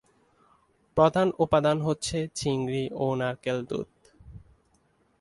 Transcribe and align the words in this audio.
প্রধান 0.97 1.27
উপাদান 1.39 1.77
হচ্ছে 1.81 2.17
চিংড়ি 2.35 2.83
ও 2.95 3.05
নারকেল 3.15 3.57
দুধ। 3.69 3.89